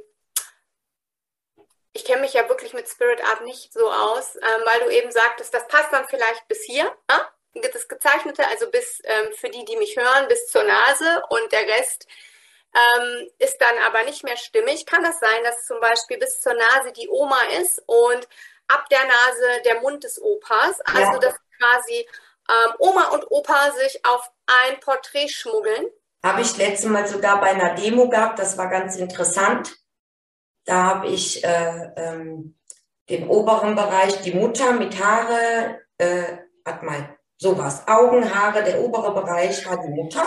[1.92, 5.10] ich kenne mich ja wirklich mit Spirit Art nicht so aus, ähm, weil du eben
[5.10, 7.18] sagtest, das passt dann vielleicht bis hier, äh?
[7.54, 11.66] Das Gezeichnete, also bis ähm, für die, die mich hören, bis zur Nase und der
[11.66, 12.06] Rest
[12.74, 14.86] ähm, ist dann aber nicht mehr stimmig.
[14.86, 18.28] Kann das sein, dass zum Beispiel bis zur Nase die Oma ist und
[18.68, 21.18] ab der Nase der Mund des Opas, also ja.
[21.18, 22.06] dass quasi
[22.48, 25.86] ähm, Oma und Opa sich auf ein Porträt schmuggeln?
[26.24, 29.76] Habe ich letztes Mal sogar bei einer Demo gehabt, das war ganz interessant.
[30.64, 32.58] Da habe ich äh, ähm,
[33.08, 39.14] den oberen Bereich, die Mutter mit Haare, äh, hat mal sowas, Augen, Haare, der obere
[39.14, 40.22] Bereich war die Mutter,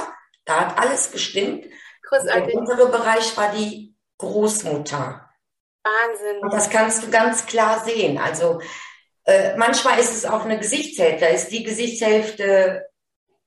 [0.45, 1.65] da hat alles gestimmt.
[2.09, 2.47] Großartig.
[2.47, 5.29] Der untere Bereich war die Großmutter.
[5.83, 6.39] Wahnsinn.
[6.41, 8.17] Und das kannst du ganz klar sehen.
[8.17, 8.59] Also
[9.25, 11.25] äh, manchmal ist es auch eine Gesichtshälfte.
[11.25, 12.89] Da ist die Gesichtshälfte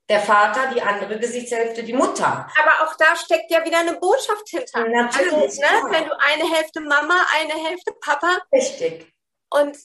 [0.08, 2.48] der Vater, die andere Gesichtshälfte die Mutter.
[2.60, 4.86] Aber auch da steckt ja wieder eine Botschaft hinter.
[4.88, 5.32] Natürlich.
[5.34, 8.38] Also, ne, wenn du eine Hälfte Mama, eine Hälfte Papa.
[8.52, 9.12] Richtig.
[9.50, 9.76] Und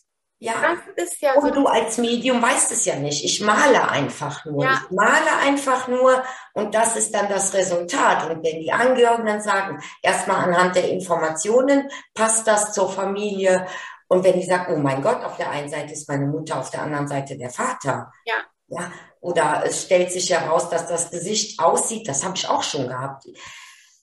[0.44, 0.54] ja,
[0.96, 1.54] das ist ja und so.
[1.54, 3.24] du als Medium weißt es ja nicht.
[3.24, 4.64] Ich male einfach nur.
[4.64, 4.82] Ja.
[4.84, 6.24] Ich male einfach nur
[6.54, 8.28] und das ist dann das Resultat.
[8.28, 13.68] Und wenn die Angehörigen dann sagen, erstmal anhand der Informationen passt das zur Familie.
[14.08, 16.72] Und wenn die sagen, oh mein Gott, auf der einen Seite ist meine Mutter, auf
[16.72, 18.12] der anderen Seite der Vater.
[18.26, 18.36] Ja.
[18.68, 22.08] Ja, oder es stellt sich heraus, dass das Gesicht aussieht.
[22.08, 23.26] Das habe ich auch schon gehabt.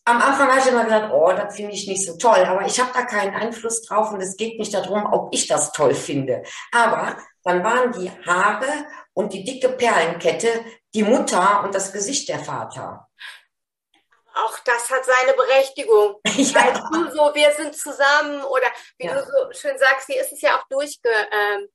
[0.09, 2.81] Am Anfang habe ich immer gesagt, oh, das finde ich nicht so toll, aber ich
[2.81, 6.43] habe da keinen Einfluss drauf und es geht nicht darum, ob ich das toll finde.
[6.73, 12.39] Aber dann waren die Haare und die dicke Perlenkette die Mutter und das Gesicht der
[12.39, 13.07] Vater.
[14.33, 16.21] Auch das hat seine Berechtigung.
[16.25, 16.55] Ja.
[16.55, 19.15] Weil du so, wir sind zusammen oder wie ja.
[19.15, 21.67] du so schön sagst, hier ist es ja auch durchge, äh,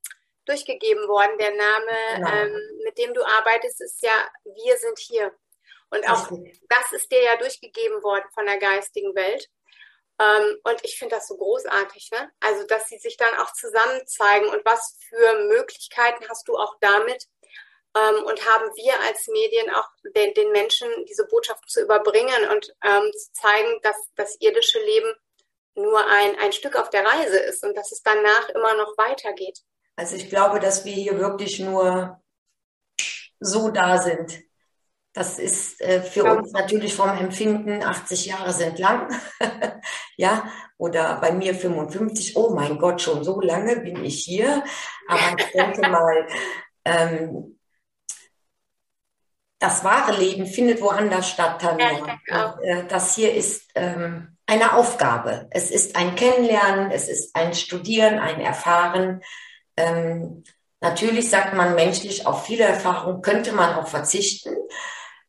[0.45, 1.37] durchgegeben worden.
[1.37, 2.31] Der Name, genau.
[2.31, 5.33] ähm, mit dem du arbeitest, ist ja Wir sind hier.
[5.93, 6.29] Und auch
[6.69, 9.47] das ist dir ja durchgegeben worden von der geistigen Welt.
[10.19, 12.31] Ähm, und ich finde das so großartig, ne?
[12.39, 16.75] Also, dass sie sich dann auch zusammen zeigen und was für Möglichkeiten hast du auch
[16.81, 17.27] damit?
[17.95, 22.73] Ähm, und haben wir als Medien auch den, den Menschen diese Botschaft zu überbringen und
[22.83, 25.13] ähm, zu zeigen, dass das irdische Leben
[25.75, 29.59] nur ein, ein Stück auf der Reise ist und dass es danach immer noch weitergeht.
[29.95, 32.21] Also ich glaube, dass wir hier wirklich nur
[33.39, 34.43] so da sind.
[35.13, 39.13] Das ist äh, für uns natürlich vom Empfinden, 80 Jahre sind lang,
[40.17, 44.63] ja, oder bei mir 55, oh mein Gott, schon so lange bin ich hier.
[45.07, 46.27] Aber ich denke mal,
[46.83, 47.59] ähm,
[49.59, 52.17] das wahre Leben findet woanders statt, Tanja.
[52.27, 55.47] Ja, äh, das hier ist ähm, eine Aufgabe.
[55.51, 59.21] Es ist ein Kennenlernen, es ist ein Studieren, ein Erfahren.
[59.77, 60.43] Ähm,
[60.81, 64.55] natürlich sagt man menschlich, auf viele Erfahrungen könnte man auch verzichten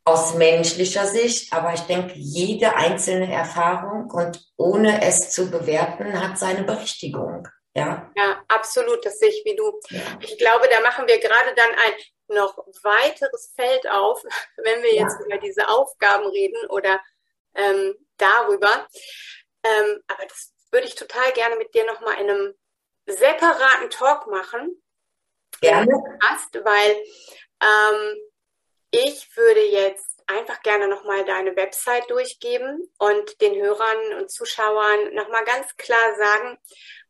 [0.05, 6.39] aus menschlicher Sicht, aber ich denke, jede einzelne Erfahrung und ohne es zu bewerten, hat
[6.39, 7.49] seine Berechtigung.
[7.75, 9.81] Ja, ja absolut, das sehe ich wie du.
[9.89, 10.01] Ja.
[10.21, 11.93] Ich glaube, da machen wir gerade dann ein
[12.29, 14.23] noch weiteres Feld auf,
[14.57, 15.27] wenn wir jetzt ja.
[15.27, 17.01] über diese Aufgaben reden oder
[17.55, 18.87] ähm, darüber.
[19.63, 22.55] Ähm, aber das würde ich total gerne mit dir nochmal in einem
[23.07, 24.83] separaten Talk machen.
[25.61, 25.93] Gerne.
[26.21, 26.97] Hast, weil
[27.61, 28.17] ähm,
[28.95, 35.45] ich würde jetzt einfach gerne nochmal deine Website durchgeben und den Hörern und Zuschauern nochmal
[35.45, 36.59] ganz klar sagen,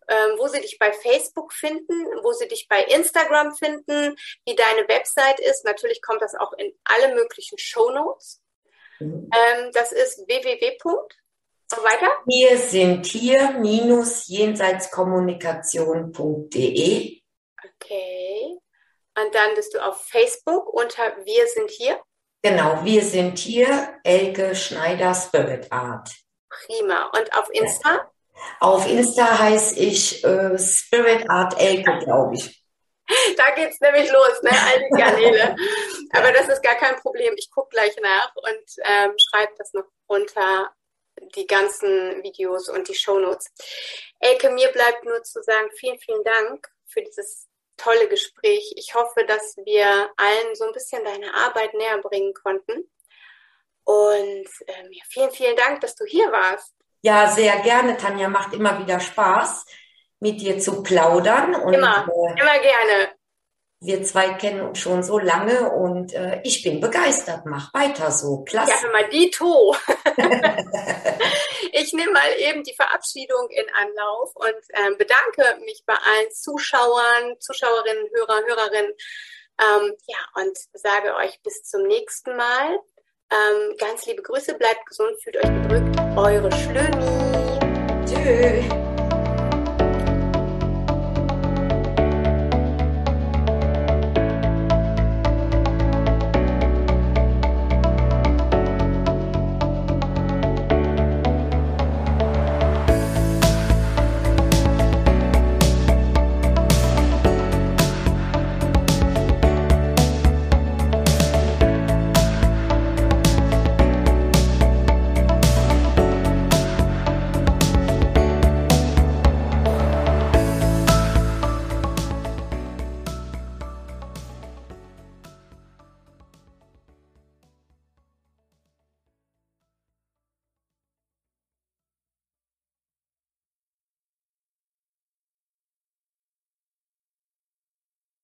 [0.09, 4.87] ähm, wo sie dich bei Facebook finden, wo sie dich bei Instagram finden, wie deine
[4.89, 5.65] Website ist.
[5.65, 8.43] Natürlich kommt das auch in alle möglichen Shownotes.
[8.99, 9.31] Mhm.
[9.33, 10.77] Ähm, das ist www.
[11.83, 12.09] weiter?
[12.27, 17.23] Wir sind hier minus jenseitskommunikation.de.
[17.77, 18.59] Okay.
[19.17, 22.01] Und dann bist du auf Facebook unter Wir sind hier.
[22.43, 26.11] Genau, wir sind hier, Elke Schneider Spirit Art.
[26.51, 27.11] Prima.
[27.17, 27.95] Und auf Insta?
[27.95, 28.11] Ja.
[28.61, 32.61] Auf Insta heiße ich äh, Spirit Art Elke, glaube ich.
[33.37, 34.51] Da geht es nämlich los, ne?
[34.51, 35.57] All die Kanäle.
[36.13, 37.35] Aber das ist gar kein Problem.
[37.37, 40.73] Ich gucke gleich nach und ähm, schreibe das noch unter
[41.35, 43.51] die ganzen Videos und die Shownotes.
[44.21, 47.47] Elke, mir bleibt nur zu sagen, vielen, vielen Dank für dieses
[47.77, 48.73] tolle Gespräch.
[48.77, 52.91] Ich hoffe, dass wir allen so ein bisschen deine Arbeit näher bringen konnten.
[53.85, 56.75] Und ähm, ja, vielen, vielen Dank, dass du hier warst.
[57.03, 58.29] Ja, sehr gerne, Tanja.
[58.29, 59.67] Macht immer wieder Spaß,
[60.21, 61.55] mit dir zu plaudern.
[61.55, 63.13] Und, immer, äh, immer gerne.
[63.81, 67.45] Wir zwei kennen uns schon so lange und äh, ich bin begeistert.
[67.45, 68.43] Mach weiter so.
[68.45, 68.71] Klasse.
[68.71, 69.77] Ja, hör mal, Dito.
[71.73, 77.41] ich nehme mal eben die Verabschiedung in Anlauf und äh, bedanke mich bei allen Zuschauern,
[77.41, 78.93] Zuschauerinnen, Hörer, Hörerinnen.
[79.61, 82.79] Ähm, ja, und sage euch bis zum nächsten Mal.
[83.31, 85.97] Ähm, ganz liebe Grüße, bleibt gesund, fühlt euch gedrückt.
[86.17, 88.05] Eure Schlömi.
[88.07, 88.84] Tschüss.